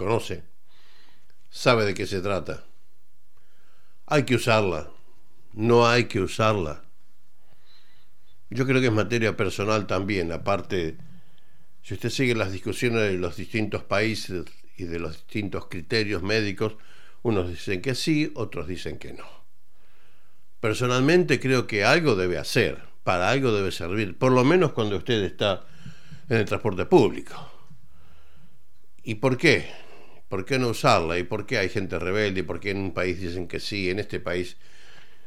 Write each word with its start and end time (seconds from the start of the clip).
conoce, 0.00 0.44
sabe 1.50 1.84
de 1.84 1.92
qué 1.92 2.06
se 2.06 2.22
trata. 2.22 2.64
Hay 4.06 4.24
que 4.24 4.34
usarla, 4.34 4.90
no 5.52 5.86
hay 5.86 6.04
que 6.04 6.20
usarla. 6.20 6.84
Yo 8.48 8.66
creo 8.66 8.80
que 8.80 8.86
es 8.86 8.92
materia 8.92 9.36
personal 9.36 9.86
también, 9.86 10.32
aparte, 10.32 10.96
si 11.82 11.92
usted 11.92 12.08
sigue 12.08 12.34
las 12.34 12.50
discusiones 12.50 13.02
de 13.02 13.18
los 13.18 13.36
distintos 13.36 13.84
países 13.84 14.46
y 14.78 14.84
de 14.84 14.98
los 14.98 15.12
distintos 15.12 15.66
criterios 15.66 16.22
médicos, 16.22 16.76
unos 17.20 17.50
dicen 17.50 17.82
que 17.82 17.94
sí, 17.94 18.32
otros 18.34 18.68
dicen 18.68 18.98
que 18.98 19.12
no. 19.12 19.28
Personalmente 20.60 21.38
creo 21.38 21.66
que 21.66 21.84
algo 21.84 22.16
debe 22.16 22.38
hacer, 22.38 22.82
para 23.04 23.28
algo 23.28 23.52
debe 23.52 23.70
servir, 23.70 24.16
por 24.16 24.32
lo 24.32 24.44
menos 24.44 24.72
cuando 24.72 24.96
usted 24.96 25.22
está 25.24 25.66
en 26.30 26.38
el 26.38 26.46
transporte 26.46 26.86
público. 26.86 27.34
¿Y 29.02 29.16
por 29.16 29.36
qué? 29.36 29.89
¿Por 30.30 30.44
qué 30.44 30.60
no 30.60 30.68
usarla? 30.68 31.18
¿Y 31.18 31.24
por 31.24 31.44
qué 31.44 31.58
hay 31.58 31.68
gente 31.68 31.98
rebelde? 31.98 32.40
¿Y 32.40 32.42
por 32.44 32.60
qué 32.60 32.70
en 32.70 32.78
un 32.78 32.94
país 32.94 33.20
dicen 33.20 33.48
que 33.48 33.58
sí? 33.58 33.90
En 33.90 33.98
este 33.98 34.20
país 34.20 34.56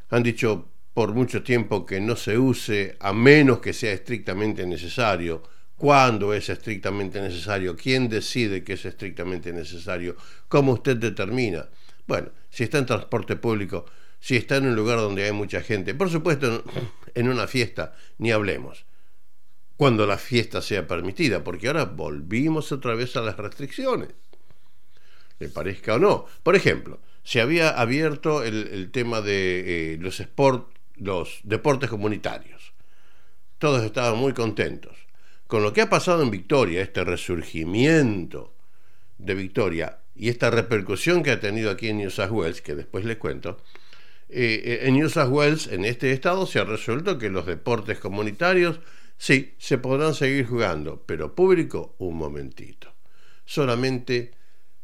han 0.10 0.24
dicho 0.24 0.70
por 0.94 1.14
mucho 1.14 1.44
tiempo 1.44 1.86
que 1.86 2.00
no 2.00 2.16
se 2.16 2.38
use 2.38 2.96
a 3.02 3.12
menos 3.12 3.60
que 3.60 3.74
sea 3.74 3.92
estrictamente 3.92 4.66
necesario. 4.66 5.44
¿Cuándo 5.76 6.34
es 6.34 6.48
estrictamente 6.48 7.22
necesario? 7.22 7.76
¿Quién 7.76 8.08
decide 8.08 8.64
que 8.64 8.74
es 8.74 8.86
estrictamente 8.86 9.52
necesario? 9.52 10.16
¿Cómo 10.48 10.72
usted 10.72 10.96
determina? 10.96 11.68
Bueno, 12.08 12.30
si 12.50 12.64
está 12.64 12.78
en 12.78 12.86
transporte 12.86 13.36
público, 13.36 13.86
si 14.22 14.38
está 14.38 14.56
en 14.56 14.68
un 14.68 14.76
lugar 14.76 15.00
donde 15.00 15.26
hay 15.26 15.34
mucha 15.34 15.62
gente, 15.62 15.94
por 15.94 16.10
supuesto 16.10 16.64
en 17.14 17.28
una 17.36 17.46
fiesta, 17.46 17.94
ni 18.20 18.32
hablemos 18.32 18.86
cuando 19.76 20.06
la 20.06 20.18
fiesta 20.18 20.62
sea 20.62 20.88
permitida, 20.88 21.44
porque 21.44 21.68
ahora 21.68 21.84
volvimos 21.84 22.72
otra 22.72 22.96
vez 22.96 23.18
a 23.18 23.22
las 23.22 23.36
restricciones, 23.36 24.10
le 25.44 25.50
parezca 25.50 25.96
o 25.96 26.00
no. 26.00 26.26
Por 26.42 26.56
ejemplo, 26.56 27.00
se 27.24 27.42
había 27.42 27.70
abierto 27.70 28.44
el, 28.44 28.90
tema 28.92 29.22
de 29.22 29.94
eh, 29.94 29.98
los, 30.98 31.42
deportes 31.44 31.90
comunitarios. 31.90 32.74
Todos 33.58 33.84
estaban 33.84 34.18
muy 34.18 34.34
contentos. 34.34 34.98
Con 35.48 35.64
lo 35.64 35.74
que 35.74 35.82
ha 35.82 35.90
pasado 35.90 36.24
en 36.24 36.32
Victoria, 36.32 36.82
este 36.82 37.04
resurgimiento 37.04 38.54
de 39.18 39.36
Victoria 39.36 40.00
y 40.16 40.30
esta 40.30 40.50
repercusión 40.50 41.24
que 41.24 41.32
ha 41.32 41.40
tenido 41.40 41.70
aquí 41.70 41.90
en 41.90 41.98
New 41.98 42.10
South 42.10 42.32
Wales, 42.32 42.62
que 42.62 42.76
después 42.76 43.06
les 43.06 43.18
cuento, 43.18 43.62
eh, 44.30 44.62
eh, 44.64 44.80
en 44.84 44.96
New 44.96 45.10
South 45.10 45.30
Wales, 45.30 45.68
en 45.68 45.86
este 45.86 46.12
estado, 46.12 46.46
se 46.46 46.60
ha 46.60 46.64
resuelto 46.64 47.18
que 47.18 47.30
los 47.30 47.46
deportes 47.46 48.00
comunitarios 48.00 48.80
Sí, 49.18 49.56
se 49.58 49.78
podrán 49.78 50.14
seguir 50.16 50.46
jugando, 50.46 51.02
pero 51.06 51.34
público, 51.34 51.96
un 52.00 52.18
momentito. 52.18 52.94
Solamente 53.46 54.34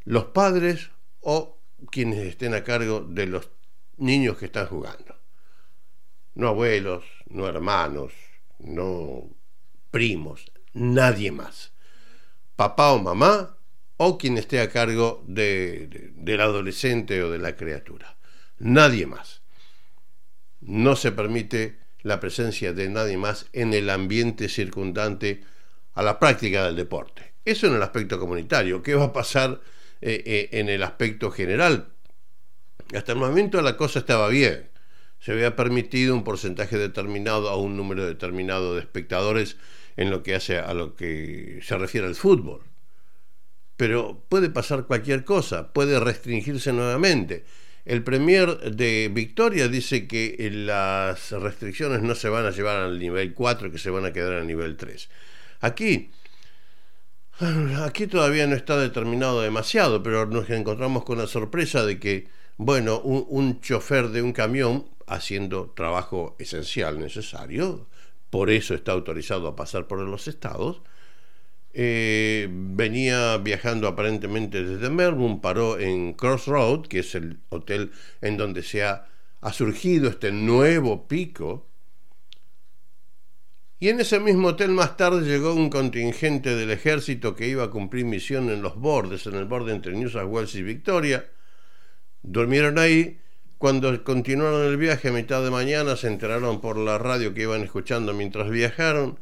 los 0.10 0.26
padres 0.26 0.90
o 1.22 1.62
quienes 1.92 2.26
estén 2.26 2.56
a 2.56 2.64
cargo 2.64 3.02
de 3.02 3.28
los 3.28 3.48
niños 3.98 4.40
que 4.40 4.46
están 4.46 4.66
jugando. 4.66 5.16
No 6.34 6.48
abuelos, 6.48 7.04
no 7.28 7.48
hermanos, 7.48 8.12
no 8.58 9.30
primos, 9.92 10.52
nadie 10.74 11.32
más. 11.32 11.74
Papá 12.56 12.92
o 12.94 12.98
mamá 12.98 13.56
o 13.98 14.18
quien 14.18 14.40
esté 14.40 14.62
a 14.62 14.72
cargo 14.72 15.24
de, 15.28 16.12
del 16.16 16.42
adolescente 16.42 17.22
o 17.22 17.30
de 17.30 17.38
la 17.38 17.56
criatura. 17.56 18.18
Nadie 18.58 19.06
más. 19.06 19.44
No 20.60 20.96
se 20.96 21.12
permite 21.12 21.78
la 22.02 22.20
presencia 22.20 22.74
de 22.74 22.90
nadie 22.90 23.18
más 23.18 23.46
en 23.54 23.76
el 23.76 23.92
ambiente 23.92 24.50
circundante 24.50 25.42
a 25.94 26.02
la 26.02 26.18
práctica 26.18 26.66
del 26.66 26.78
deporte. 26.78 27.34
Eso 27.46 27.68
en 27.68 27.76
el 27.76 27.84
aspecto 27.84 28.20
comunitario. 28.20 28.82
¿Qué 28.82 28.96
va 28.96 29.06
a 29.06 29.14
pasar 29.14 29.62
eh, 30.02 30.24
eh, 30.26 30.50
en 30.54 30.70
el 30.70 30.84
aspecto 30.84 31.32
general? 31.32 31.90
Hasta 32.94 33.12
el 33.12 33.18
momento 33.18 33.62
la 33.62 33.78
cosa 33.78 34.00
estaba 34.00 34.28
bien. 34.30 34.70
Se 35.20 35.34
había 35.34 35.56
permitido 35.56 36.16
un 36.16 36.24
porcentaje 36.24 36.78
determinado 36.78 37.50
a 37.50 37.58
un 37.58 37.76
número 37.76 38.06
determinado 38.06 38.76
de 38.76 38.82
espectadores 38.82 39.58
en 39.98 40.10
lo 40.10 40.24
que 40.24 40.36
hace 40.36 40.58
a 40.58 40.74
lo 40.74 40.96
que 40.96 41.60
se 41.62 41.78
refiere 41.78 42.08
al 42.08 42.16
fútbol. 42.16 42.62
Pero 43.76 44.24
puede 44.30 44.50
pasar 44.50 44.86
cualquier 44.86 45.24
cosa, 45.24 45.72
puede 45.74 46.00
restringirse 46.00 46.74
nuevamente. 46.74 47.46
El 47.86 48.04
Premier 48.04 48.60
de 48.72 49.10
Victoria 49.12 49.68
dice 49.68 50.08
que 50.08 50.36
eh, 50.38 50.52
las 50.52 51.32
restricciones 51.32 52.02
no 52.02 52.14
se 52.14 52.30
van 52.30 52.46
a 52.46 52.52
llevar 52.52 52.78
al 52.78 53.00
nivel 53.00 53.34
4, 53.34 53.72
que 53.72 53.78
se 53.78 53.90
van 53.90 54.06
a 54.06 54.14
quedar 54.14 54.34
al 54.34 54.48
nivel 54.48 54.78
3. 54.78 55.10
Aquí, 55.62 56.12
aquí 57.86 58.08
todavía 58.08 58.48
no 58.48 58.56
está 58.56 58.78
determinado 58.78 59.42
demasiado, 59.42 60.04
pero 60.04 60.26
nos 60.26 60.50
encontramos 60.50 61.04
con 61.06 61.18
la 61.18 61.28
sorpresa 61.28 61.86
de 61.86 62.00
que, 62.00 62.28
bueno, 62.58 63.00
un, 63.00 63.62
chofer 63.62 64.10
de 64.10 64.22
un 64.22 64.34
camión 64.34 64.86
haciendo 65.08 65.72
trabajo 65.72 66.36
esencial 66.40 67.00
necesario, 67.00 67.88
por 68.30 68.50
eso 68.50 68.74
está 68.76 68.92
autorizado 68.92 69.48
a 69.48 69.56
pasar 69.56 69.88
por 69.88 70.00
los 70.00 70.28
estados, 70.28 70.82
eh, 71.74 72.50
venía 72.52 73.38
viajando 73.38 73.88
aparentemente 73.88 74.64
desde 74.64 74.90
Melbourne, 74.90 75.40
paró 75.42 75.80
en 75.80 76.14
Crossroad, 76.14 76.88
que 76.88 77.00
es 77.00 77.16
el 77.16 77.40
hotel 77.50 77.92
en 78.22 78.38
donde 78.38 78.64
se 78.64 78.84
ha 78.84 79.06
surgido 79.54 80.10
este 80.10 80.32
nuevo 80.32 81.08
pico. 81.08 81.69
Y 83.82 83.88
en 83.88 84.02
ese 84.02 84.20
mismo 84.20 84.50
hotel 84.50 84.72
más 84.72 84.98
tarde 84.98 85.26
llegó 85.26 85.54
un 85.54 85.70
contingente 85.70 86.54
del 86.56 86.70
ejército 86.70 87.36
que 87.36 87.48
iba 87.48 87.64
a 87.64 87.70
cumplir 87.70 88.04
misión 88.04 88.50
en 88.50 88.62
los 88.62 88.76
bordes, 88.76 89.26
en 89.26 89.36
el 89.36 89.46
borde 89.46 89.74
entre 89.74 89.94
New 89.94 90.10
South 90.10 90.28
Wales 90.28 90.54
y 90.56 90.64
Victoria. 90.64 91.30
Durmieron 92.22 92.78
ahí. 92.78 93.22
Cuando 93.58 94.04
continuaron 94.06 94.66
el 94.68 94.78
viaje 94.78 95.10
a 95.10 95.12
mitad 95.12 95.44
de 95.44 95.52
mañana 95.52 95.98
se 95.98 96.08
enteraron 96.08 96.62
por 96.62 96.78
la 96.78 96.98
radio 96.98 97.34
que 97.34 97.42
iban 97.42 97.62
escuchando 97.62 98.14
mientras 98.14 98.50
viajaron 98.50 99.20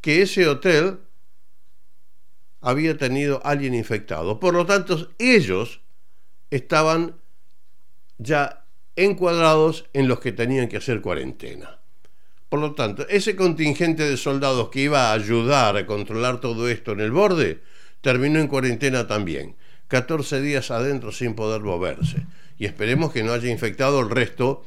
que 0.00 0.22
ese 0.22 0.46
hotel 0.48 1.00
había 2.62 2.96
tenido 2.96 3.40
alguien 3.44 3.74
infectado. 3.74 4.40
Por 4.40 4.54
lo 4.54 4.64
tanto, 4.64 5.10
ellos 5.18 5.82
estaban 6.50 7.16
ya 8.18 8.64
encuadrados 8.96 9.88
en 9.92 10.08
los 10.08 10.20
que 10.20 10.32
tenían 10.32 10.68
que 10.68 10.78
hacer 10.78 11.00
cuarentena. 11.00 11.79
Por 12.50 12.58
lo 12.58 12.74
tanto, 12.74 13.06
ese 13.08 13.36
contingente 13.36 14.02
de 14.02 14.16
soldados 14.16 14.70
que 14.70 14.80
iba 14.80 15.10
a 15.10 15.12
ayudar 15.12 15.76
a 15.76 15.86
controlar 15.86 16.40
todo 16.40 16.68
esto 16.68 16.92
en 16.92 17.00
el 17.00 17.12
borde, 17.12 17.62
terminó 18.00 18.40
en 18.40 18.48
cuarentena 18.48 19.06
también. 19.06 19.56
14 19.86 20.40
días 20.40 20.72
adentro 20.72 21.12
sin 21.12 21.34
poder 21.34 21.62
moverse. 21.62 22.26
Y 22.58 22.66
esperemos 22.66 23.12
que 23.12 23.22
no 23.22 23.32
haya 23.32 23.48
infectado 23.48 24.00
el 24.00 24.10
resto 24.10 24.66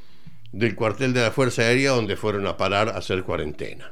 del 0.54 0.76
cuartel 0.76 1.14
de 1.14 1.24
la 1.24 1.32
Fuerza 1.32 1.64
Aérea 1.64 1.92
donde 1.92 2.16
fueron 2.16 2.48
a 2.48 2.56
parar 2.56 2.88
a 2.88 2.98
hacer 2.98 3.24
cuarentena. 3.24 3.92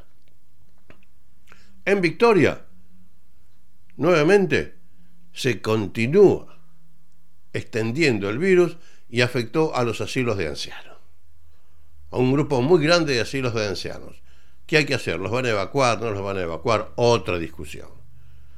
En 1.84 2.00
Victoria, 2.00 2.62
nuevamente 3.97 4.75
se 5.34 5.62
continúa 5.62 6.59
extendiendo 7.51 8.30
el 8.30 8.38
virus 8.38 8.78
y 9.09 9.19
afectó 9.19 9.75
a 9.75 9.84
los 9.84 10.00
asilos 10.00 10.38
de 10.38 10.47
ancianos. 10.47 10.98
A 12.12 12.18
un 12.18 12.31
grupo 12.31 12.62
muy 12.62 12.84
grande 12.84 13.13
de 13.13 13.22
asilos 13.22 13.54
de 13.54 13.68
ancianos. 13.68 14.22
¿Qué 14.66 14.78
hay 14.78 14.86
que 14.86 14.94
hacer? 14.94 15.19
¿Los 15.19 15.31
van 15.31 15.46
a 15.46 15.50
evacuar? 15.50 16.00
¿No 16.00 16.12
los 16.12 16.22
van 16.22 16.38
a 16.38 16.42
evacuar? 16.42 16.92
Otra 16.96 17.40
discusión. 17.40 17.90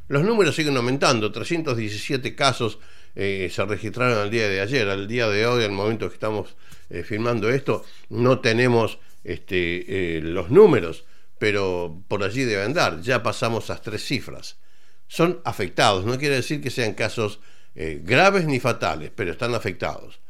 Los 0.08 0.24
números 0.24 0.56
siguen 0.56 0.76
aumentando. 0.76 1.32
317 1.32 2.36
casos 2.36 2.80
eh, 3.16 3.50
se 3.52 3.66
registraron 3.66 4.18
al 4.18 4.30
día 4.30 4.48
de 4.50 4.60
ayer. 4.60 4.90
Al 4.90 5.08
día 5.08 5.28
de 5.30 5.46
hoy, 5.48 5.64
al 5.64 5.72
momento 5.72 6.10
que 6.10 6.16
estamos 6.16 6.56
eh, 6.90 7.04
filmando 7.04 7.50
esto, 7.50 7.86
no 8.10 8.40
tenemos 8.40 9.00
este, 9.24 10.18
eh, 10.18 10.22
los 10.22 10.50
números, 10.50 11.06
pero 11.40 12.04
por 12.08 12.24
allí 12.24 12.44
deben 12.44 12.66
andar. 12.66 13.02
Ya 13.02 13.24
pasamos 13.24 13.70
a 13.70 13.82
tres 13.82 14.04
cifras 14.04 14.58
son 15.14 15.42
afectados. 15.46 16.06
No 16.06 16.18
quiere 16.18 16.36
decir 16.36 16.60
que 16.60 16.72
sean 16.72 16.94
casos 16.94 17.40
eh, 17.76 18.02
graves 18.04 18.46
ni 18.46 18.60
fatales, 18.60 19.12
pero 19.16 19.32
están 19.32 19.54
afectados. 19.54 20.22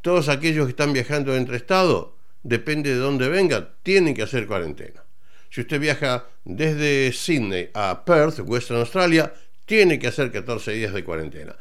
Todos 0.00 0.28
aquellos 0.28 0.66
que 0.66 0.70
están 0.70 0.92
viajando 0.92 1.36
entre 1.36 1.56
estados, 1.56 2.10
depende 2.42 2.90
de 2.90 2.96
dónde 2.96 3.28
venga, 3.28 3.74
tienen 3.82 4.14
que 4.14 4.22
hacer 4.22 4.46
cuarentena. 4.46 5.02
Si 5.50 5.62
usted 5.62 5.80
viaja 5.80 6.26
desde 6.44 7.12
Sydney 7.12 7.70
a 7.74 8.04
Perth, 8.04 8.40
Western 8.40 8.80
Australia, 8.80 9.32
tiene 9.66 9.98
que 9.98 10.08
hacer 10.08 10.30
14 10.30 10.72
días 10.72 10.92
de 10.92 11.04
cuarentena. 11.04 11.56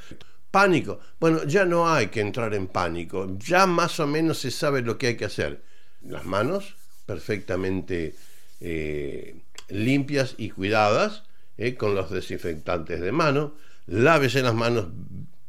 Pánico. 0.52 1.00
Bueno, 1.20 1.44
ya 1.44 1.66
no 1.66 1.92
hay 1.92 2.08
que 2.08 2.22
entrar 2.22 2.54
en 2.54 2.68
pánico. 2.68 3.38
Ya 3.38 3.66
más 3.66 4.00
o 4.00 4.08
menos 4.08 4.40
se 4.40 4.52
sabe 4.52 4.82
lo 4.82 4.98
que 4.98 5.08
hay 5.08 5.18
que 5.18 5.26
hacer. 5.26 5.62
Las 6.02 6.26
manos 6.26 6.76
perfectamente 7.06 8.16
eh, 8.62 9.42
limpias 9.70 10.36
y 10.38 10.50
cuidadas 10.52 11.24
eh, 11.58 11.76
con 11.76 11.96
los 11.96 12.12
desinfectantes 12.12 13.02
de 13.02 13.12
mano, 13.12 13.56
lávese 13.88 14.42
las 14.42 14.54
manos 14.54 14.88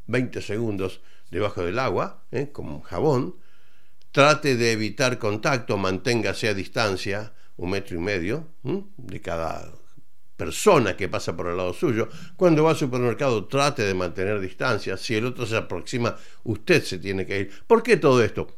20 0.07 0.41
segundos 0.43 1.01
debajo 1.31 1.63
del 1.63 1.79
agua, 1.79 2.25
eh, 2.33 2.49
con 2.53 2.81
jabón, 2.81 3.37
trate 4.13 4.57
de 4.57 4.73
evitar 4.73 5.19
contacto, 5.19 5.77
manténgase 5.77 6.49
a 6.49 6.55
distancia, 6.55 7.33
un 7.57 7.71
metro 7.71 7.97
y 7.97 8.01
medio 8.01 8.49
de 8.97 9.21
cada 9.21 9.73
persona 10.37 10.97
que 10.97 11.09
pasa 11.09 11.37
por 11.37 11.49
el 11.49 11.57
lado 11.59 11.75
suyo. 11.75 12.09
Cuando 12.37 12.65
va 12.65 12.71
al 12.71 12.77
supermercado 12.77 13.45
trate 13.47 13.83
de 13.83 13.93
mantener 13.93 14.41
distancia. 14.41 14.97
Si 14.97 15.15
el 15.15 15.27
otro 15.27 15.47
se 15.47 15.57
aproxima, 15.57 16.17
usted 16.45 16.83
se 16.83 16.99
tiene 16.99 17.27
que 17.27 17.41
ir. 17.41 17.51
¿Por 17.67 17.83
qué 17.83 17.99
todo 17.99 18.25
esto? 18.25 18.57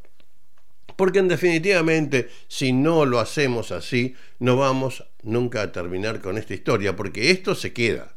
Porque 0.95 1.19
en 1.19 1.27
definitivamente, 1.27 2.29
si 2.47 2.71
no 2.71 3.05
lo 3.05 3.19
hacemos 3.19 3.71
así, 3.71 4.15
no 4.39 4.55
vamos 4.55 5.03
nunca 5.23 5.61
a 5.61 5.71
terminar 5.71 6.21
con 6.21 6.37
esta 6.37 6.53
historia, 6.53 6.95
porque 6.95 7.31
esto 7.31 7.55
se 7.55 7.73
queda. 7.73 8.15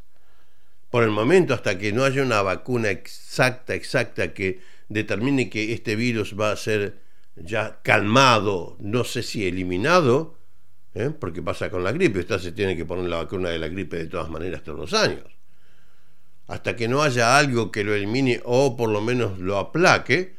Por 0.91 1.03
el 1.03 1.11
momento, 1.11 1.53
hasta 1.53 1.79
que 1.79 1.93
no 1.93 2.05
haya 2.05 2.23
una 2.23 2.43
vacuna 2.43 2.91
exacta, 2.91 3.75
exacta, 3.75 4.33
que 4.33 4.61
determine 4.88 5.50
que 5.50 5.73
este 5.73 5.97
virus 5.97 6.38
va 6.38 6.53
a 6.53 6.56
ser 6.56 7.06
ya 7.37 7.81
calmado, 7.83 8.77
no 8.81 9.05
sé 9.05 9.23
si 9.23 9.47
eliminado, 9.47 10.37
¿eh? 10.94 11.11
porque 11.11 11.43
pasa 11.43 11.71
con 11.71 11.85
la 11.85 11.93
gripe, 11.93 12.21
usted 12.21 12.38
se 12.38 12.53
tiene 12.53 12.77
que 12.77 12.85
poner 12.85 13.09
la 13.09 13.19
vacuna 13.19 13.50
de 13.50 13.59
la 13.59 13.69
gripe 13.69 13.97
de 13.97 14.06
todas 14.06 14.31
maneras 14.31 14.62
todos 14.62 14.79
los 14.79 14.94
años. 14.94 15.25
Hasta 16.49 16.77
que 16.77 16.88
no 16.88 17.03
haya 17.03 17.38
algo 17.38 17.71
que 17.71 17.85
lo 17.85 17.94
elimine 17.94 18.41
o 18.44 18.77
por 18.77 18.88
lo 18.88 19.00
menos 19.00 19.38
lo 19.38 19.59
aplaque, 19.59 20.37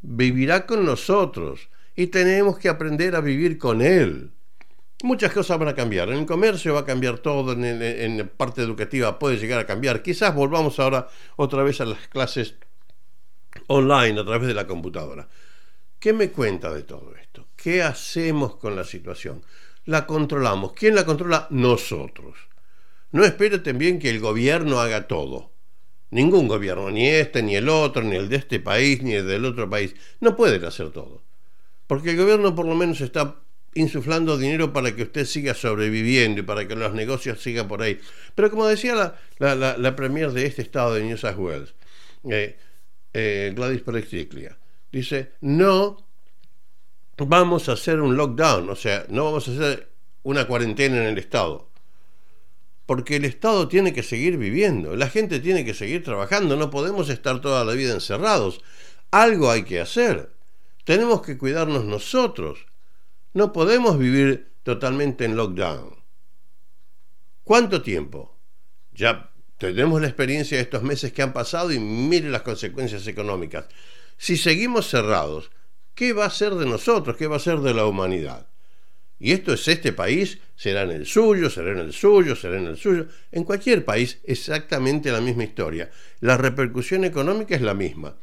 vivirá 0.00 0.66
con 0.66 0.84
nosotros 0.84 1.68
y 1.94 2.08
tenemos 2.08 2.58
que 2.58 2.68
aprender 2.68 3.14
a 3.14 3.20
vivir 3.20 3.58
con 3.58 3.82
Él. 3.82 4.30
Muchas 5.02 5.32
cosas 5.32 5.58
van 5.58 5.68
a 5.68 5.74
cambiar. 5.74 6.08
En 6.08 6.18
el 6.18 6.26
comercio 6.26 6.74
va 6.74 6.80
a 6.80 6.84
cambiar 6.84 7.18
todo, 7.18 7.52
en, 7.52 8.18
la 8.18 8.24
parte 8.24 8.62
educativa 8.62 9.18
puede 9.18 9.36
llegar 9.36 9.60
a 9.60 9.66
cambiar. 9.66 10.02
Quizás 10.02 10.34
volvamos 10.34 10.80
ahora 10.80 11.08
otra 11.36 11.62
vez 11.62 11.80
a 11.80 11.84
las 11.84 12.08
clases 12.08 12.56
online 13.68 14.20
a 14.20 14.24
través 14.24 14.48
de 14.48 14.54
la 14.54 14.66
computadora. 14.66 15.28
¿Qué 15.98 16.12
me 16.12 16.30
cuenta 16.30 16.72
de 16.72 16.84
todo 16.84 17.14
esto? 17.16 17.48
¿Qué 17.56 17.82
hacemos 17.82 18.56
con 18.56 18.76
la 18.76 18.84
situación? 18.84 19.42
La 19.84 20.06
controlamos. 20.06 20.72
¿Quién 20.72 20.94
la 20.94 21.04
controla? 21.04 21.48
Nosotros. 21.50 22.36
No 23.10 23.24
espere 23.24 23.58
también 23.58 23.98
que 23.98 24.10
el 24.10 24.20
gobierno 24.20 24.80
haga 24.80 25.08
todo. 25.08 25.52
Ningún 26.10 26.46
gobierno, 26.46 26.90
ni 26.90 27.06
este, 27.06 27.42
ni 27.42 27.56
el 27.56 27.68
otro, 27.68 28.02
ni 28.02 28.16
el 28.16 28.28
de 28.28 28.36
este 28.36 28.60
país, 28.60 29.02
ni 29.02 29.14
el 29.14 29.26
del 29.26 29.44
otro 29.44 29.68
país, 29.68 29.94
no 30.20 30.36
pueden 30.36 30.64
hacer 30.64 30.90
todo. 30.90 31.22
Porque 31.86 32.10
el 32.10 32.16
gobierno 32.16 32.54
por 32.54 32.66
lo 32.66 32.74
menos 32.74 33.00
está 33.00 33.36
insuflando 33.74 34.38
dinero 34.38 34.72
para 34.72 34.94
que 34.94 35.02
usted 35.02 35.24
siga 35.24 35.54
sobreviviendo 35.54 36.40
y 36.40 36.44
para 36.44 36.66
que 36.66 36.76
los 36.76 36.94
negocios 36.94 37.42
sigan 37.42 37.68
por 37.68 37.82
ahí. 37.82 37.98
Pero 38.34 38.50
como 38.50 38.66
decía 38.66 39.14
la, 39.38 39.76
la, 39.76 39.96
premier 39.96 40.30
de 40.30 40.46
este 40.46 40.62
estado 40.62 40.94
de 40.94 41.02
New 41.02 41.16
South 41.16 41.36
Wales, 41.36 41.74
eh, 42.30 42.56
eh, 43.12 43.52
Gladys 43.54 43.82
Perexiclia, 43.82 44.58
dice, 44.92 45.32
no 45.40 46.06
vamos 47.16 47.68
a 47.68 47.72
hacer 47.72 48.00
un 48.00 48.16
lockdown, 48.16 48.70
o 48.70 48.76
sea, 48.76 49.04
no 49.08 49.24
vamos 49.24 49.48
a 49.48 49.52
hacer 49.52 49.88
una 50.22 50.46
cuarentena 50.46 50.98
en 50.98 51.08
el 51.08 51.18
estado 51.18 51.68
porque 52.88 53.16
el 53.16 53.26
Estado 53.26 53.68
tiene 53.68 53.92
que 53.92 54.02
seguir 54.02 54.38
viviendo, 54.38 54.96
la 54.96 55.10
gente 55.10 55.40
tiene 55.40 55.62
que 55.62 55.74
seguir 55.74 56.02
trabajando, 56.02 56.56
no 56.56 56.70
podemos 56.70 57.10
estar 57.10 57.38
toda 57.42 57.62
la 57.62 57.74
vida 57.74 57.92
encerrados. 57.92 58.62
Algo 59.10 59.50
hay 59.50 59.64
que 59.64 59.78
hacer. 59.78 60.32
Tenemos 60.84 61.20
que 61.20 61.36
cuidarnos 61.36 61.84
nosotros. 61.84 62.64
No 63.34 63.52
podemos 63.52 63.98
vivir 63.98 64.52
totalmente 64.62 65.26
en 65.26 65.36
lockdown. 65.36 65.96
¿Cuánto 67.44 67.82
tiempo? 67.82 68.38
Ya 68.92 69.32
tenemos 69.58 70.00
la 70.00 70.06
experiencia 70.06 70.56
de 70.56 70.62
estos 70.62 70.82
meses 70.82 71.12
que 71.12 71.22
han 71.22 71.32
pasado 71.32 71.72
y 71.72 71.78
mire 71.78 72.30
las 72.30 72.42
consecuencias 72.42 73.06
económicas. 73.06 73.66
Si 74.16 74.36
seguimos 74.36 74.88
cerrados, 74.88 75.50
¿qué 75.94 76.12
va 76.12 76.26
a 76.26 76.30
ser 76.30 76.54
de 76.54 76.66
nosotros? 76.66 77.16
¿Qué 77.16 77.26
va 77.26 77.36
a 77.36 77.40
ser 77.40 77.58
de 77.58 77.74
la 77.74 77.84
humanidad? 77.84 78.46
Y 79.20 79.32
esto 79.32 79.52
es 79.52 79.66
este 79.66 79.92
país, 79.92 80.38
será 80.54 80.82
en 80.82 80.92
el 80.92 81.06
suyo, 81.06 81.50
será 81.50 81.72
en 81.72 81.78
el 81.78 81.92
suyo, 81.92 82.36
será 82.36 82.56
en 82.56 82.66
el 82.66 82.76
suyo. 82.76 83.06
En 83.32 83.42
cualquier 83.42 83.84
país 83.84 84.20
exactamente 84.22 85.10
la 85.10 85.20
misma 85.20 85.42
historia. 85.42 85.90
La 86.20 86.36
repercusión 86.36 87.04
económica 87.04 87.56
es 87.56 87.62
la 87.62 87.74
misma. 87.74 88.14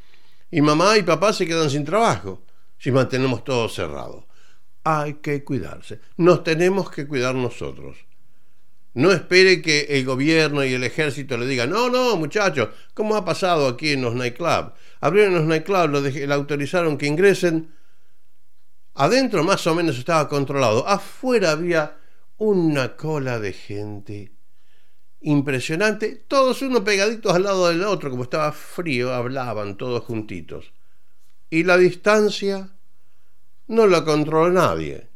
Y 0.50 0.62
mamá 0.62 0.98
y 0.98 1.04
papá 1.04 1.34
se 1.34 1.46
quedan 1.46 1.70
sin 1.70 1.84
trabajo 1.84 2.44
si 2.78 2.92
mantenemos 2.92 3.44
todo 3.44 3.68
cerrado. 3.68 4.28
Hay 4.86 5.16
que 5.16 5.44
cuidarse. 5.44 6.00
Nos 6.16 6.44
tenemos 6.44 6.90
que 6.90 7.06
cuidar 7.08 7.36
nosotros. 7.36 7.98
No 8.96 9.12
espere 9.12 9.62
que 9.62 9.82
el 9.90 10.06
gobierno 10.06 10.66
y 10.66 10.74
el 10.74 10.84
ejército 10.84 11.38
le 11.38 11.46
digan, 11.46 11.70
no, 11.70 11.90
no, 11.90 12.16
muchachos, 12.18 12.70
¿cómo 12.94 13.16
ha 13.16 13.24
pasado 13.24 13.68
aquí 13.68 13.92
en 13.92 14.02
los 14.02 14.16
nightclubs? 14.16 14.72
Abrieron 15.02 15.36
los 15.36 15.46
nightclubs, 15.46 16.14
le 16.14 16.34
autorizaron 16.34 16.98
que 16.98 17.06
ingresen 17.06 17.76
Adentro 18.96 19.44
más 19.44 19.68
o 19.68 19.76
menos 19.76 19.98
estaba 19.98 20.30
controlado. 20.30 20.88
Afuera 20.88 21.52
había 21.52 21.98
una 22.38 22.96
cola 22.96 23.40
de 23.40 23.52
gente 23.52 24.32
impresionante. 25.20 26.24
Todos 26.28 26.62
uno 26.62 26.84
pegaditos 26.84 27.34
al 27.34 27.44
lado 27.44 27.68
del 27.68 27.84
otro, 27.84 28.10
como 28.10 28.24
estaba 28.24 28.54
frío, 28.54 29.14
hablaban 29.14 29.76
todos 29.76 30.04
juntitos. 30.06 30.72
Y 31.50 31.64
la 31.64 31.78
distancia 31.78 32.70
no 33.68 33.86
la 33.86 34.06
controló 34.06 34.50
nadie. 34.50 35.10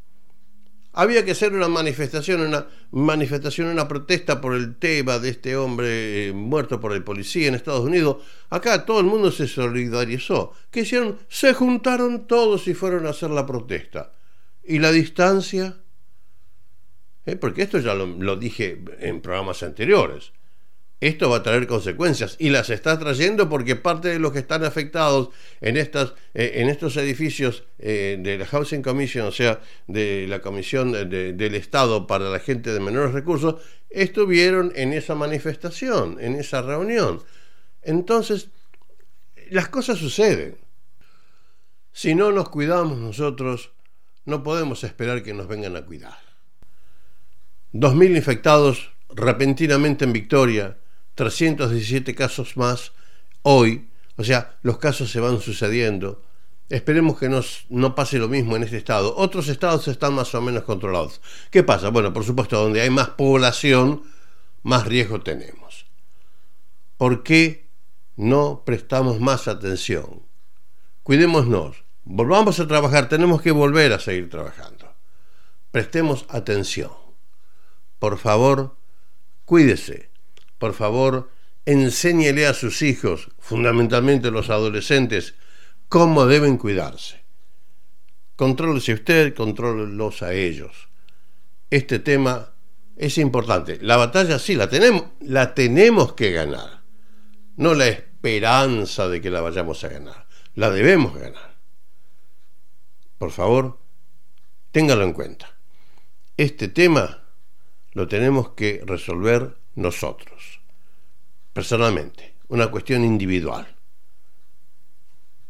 Había 0.92 1.24
que 1.24 1.32
hacer 1.32 1.54
una 1.54 1.68
manifestación, 1.68 2.42
una 2.42 2.68
manifestación, 2.92 3.68
una 3.68 3.88
protesta 3.88 4.42
por 4.42 4.56
el 4.56 4.78
tema 4.78 5.20
de 5.20 5.30
este 5.30 5.56
hombre 5.56 6.28
eh, 6.28 6.34
muerto 6.34 6.80
por 6.80 6.94
el 6.94 7.04
policía 7.04 7.48
en 7.48 7.56
Estados 7.56 7.86
Unidos. 7.86 8.24
Acá 8.50 8.86
todo 8.86 9.00
el 9.00 9.06
mundo 9.06 9.32
se 9.32 9.48
solidarizó. 9.48 10.54
¿Qué 10.72 10.82
hicieron? 10.82 11.20
Se 11.28 11.54
juntaron 11.54 12.28
todos 12.28 12.68
y 12.68 12.74
fueron 12.74 13.06
a 13.06 13.12
hacer 13.12 13.30
la 13.30 13.46
protesta. 13.46 14.14
¿Y 14.64 14.80
la 14.80 14.92
distancia? 14.92 15.78
Eh, 17.26 17.36
porque 17.36 17.62
esto 17.62 17.80
ya 17.80 17.94
lo 17.94 18.36
dije 18.36 18.84
en 19.00 19.22
programas 19.22 19.62
anteriores 19.62 20.32
esto 21.01 21.30
va 21.30 21.38
a 21.38 21.44
traer 21.44 21.66
consecuencias 21.66 22.36
y 22.40 22.50
las 22.50 22.69
está 22.69 23.00
trayendo 23.00 23.48
porque 23.48 23.78
parte 23.78 24.10
de 24.10 24.19
los 24.19 24.34
que 24.34 24.40
están 24.40 24.66
afectados 24.66 25.30
en, 25.62 25.78
estas, 25.78 26.13
eh, 26.34 26.54
en 26.56 26.69
estos 26.69 26.98
edificios 26.98 27.63
eh, 27.78 28.18
de 28.19 28.38
la 28.38 28.45
Housing 28.45 28.81
Commission, 28.81 29.26
o 29.26 29.31
sea, 29.31 29.62
de 29.88 30.26
la 30.28 30.42
Comisión 30.42 30.92
del 30.92 31.56
Estado 31.56 32.06
para 32.06 32.30
la 32.30 32.40
gente 32.40 32.74
de 32.74 32.81
menores 32.81 33.14
recursos, 33.14 33.62
estuvieron 33.90 34.74
en 34.76 34.92
esa 34.92 35.16
manifestación, 35.16 36.18
en 36.19 36.35
esa 36.35 36.62
reunión. 36.62 37.24
Entonces, 37.81 38.50
las 39.50 39.69
cosas 39.69 40.00
suceden. 40.00 40.57
Si 41.94 42.14
no 42.14 42.31
nos 42.31 42.50
cuidamos 42.50 42.97
nosotros, 42.97 43.71
no 44.26 44.44
podemos 44.44 44.83
esperar 44.83 45.24
que 45.24 45.33
nos 45.33 45.47
vengan 45.47 45.76
a 45.76 45.85
cuidar. 45.85 46.18
Dos 47.71 47.95
mil 47.95 48.16
infectados 48.16 48.92
repentinamente 49.09 50.06
en 50.06 50.14
Victoria, 50.14 50.78
317 51.19 52.16
casos 52.16 52.56
más 52.56 52.94
hoy, 53.42 53.90
o 54.16 54.23
sea, 54.23 54.57
los 54.61 54.78
casos 54.78 55.11
se 55.11 55.19
van 55.19 55.42
sucediendo. 55.42 56.23
Esperemos 56.69 57.19
que 57.19 57.28
no 57.28 57.94
pase 57.94 58.19
lo 58.19 58.30
mismo 58.30 58.56
en 58.56 58.64
este 58.64 58.78
estado. 58.78 59.14
Otros 59.18 59.49
estados 59.49 59.90
están 59.90 60.14
más 60.14 60.33
o 60.33 60.42
menos 60.42 60.64
controlados. 60.64 61.19
¿Qué 61.52 61.61
pasa? 61.61 61.90
Bueno, 61.90 62.14
por 62.14 62.23
supuesto, 62.23 62.61
donde 62.61 62.80
hay 62.80 62.90
más 62.90 63.09
población, 63.09 64.04
más 64.64 64.88
riesgo 64.88 65.19
tenemos. 65.19 65.88
¿Por 66.95 67.21
qué 67.23 67.68
no 68.16 68.64
prestamos 68.66 69.19
más 69.19 69.49
atención? 69.49 70.21
Cuidémonos, 71.04 71.83
volvamos 72.06 72.61
a 72.61 72.68
trabajar, 72.68 73.09
tenemos 73.09 73.42
que 73.42 73.52
volver 73.52 73.92
a 73.92 73.99
seguir 73.99 74.30
trabajando. 74.30 74.95
Prestemos 75.71 76.26
atención. 76.30 76.92
Por 77.99 78.18
favor, 78.18 78.78
cuídese 79.44 80.08
por 80.59 80.73
favor, 80.73 81.31
enséñele 81.66 82.45
a 82.45 82.54
sus 82.54 82.81
hijos, 82.81 83.30
fundamentalmente 83.39 84.30
los 84.30 84.49
adolescentes, 84.49 85.35
cómo 85.87 86.25
deben 86.25 86.57
cuidarse. 86.57 87.23
Contrólese 88.35 88.94
usted, 88.94 89.33
contrólelos 89.35 90.21
a 90.21 90.33
ellos. 90.33 90.89
Este 91.69 91.99
tema 91.99 92.54
es 92.95 93.18
importante. 93.18 93.80
La 93.81 93.97
batalla 93.97 94.39
sí 94.39 94.56
la 94.56 94.69
tenemos, 94.69 95.06
la 95.21 95.54
tenemos 95.54 96.13
que 96.13 96.31
ganar. 96.31 96.83
No 97.56 97.73
la 97.73 97.87
esperanza 97.87 99.07
de 99.07 99.21
que 99.21 99.30
la 99.30 99.42
vayamos 99.42 99.83
a 99.83 99.89
ganar. 99.89 100.28
La 100.56 100.69
debemos 100.69 101.16
ganar. 101.16 101.57
Por 103.18 103.31
favor, 103.31 103.80
téngalo 104.71 105.04
en 105.04 105.13
cuenta. 105.13 105.57
Este 106.37 106.69
tema 106.69 107.23
lo 107.92 108.07
tenemos 108.07 108.49
que 108.51 108.81
resolver 108.85 109.58
nosotros, 109.76 110.61
personalmente, 111.54 112.35
una 112.47 112.69
cuestión 112.69 113.04
individual. 113.04 113.76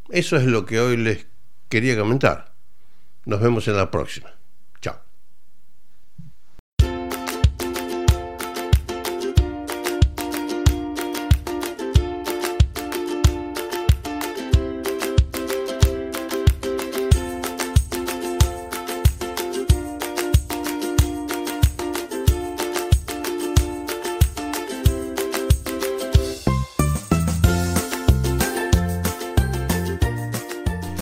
Eso 0.09 0.37
es 0.37 0.45
lo 0.45 0.65
que 0.65 0.79
hoy 0.79 0.97
les 0.97 1.27
quería 1.69 1.97
comentar. 1.97 2.53
Nos 3.25 3.41
vemos 3.41 3.67
en 3.67 3.77
la 3.77 3.91
próxima. 3.91 4.38